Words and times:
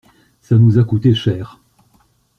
Ça 0.41 0.55
nous 0.57 0.79
a 0.79 0.83
coûté 0.83 1.13
cher. 1.13 1.59